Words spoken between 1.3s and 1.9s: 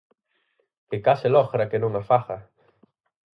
logra que